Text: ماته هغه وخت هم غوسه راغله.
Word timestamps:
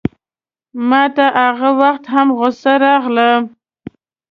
ماته 0.89 1.25
هغه 1.49 1.69
وخت 1.81 2.03
هم 2.13 2.27
غوسه 2.37 2.73
راغله. 2.83 3.31